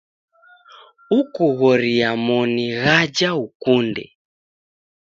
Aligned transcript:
Ukughoriaa 1.19 2.15
moni 2.25 2.65
ghaja 2.83 3.29
ukunde. 3.45 4.03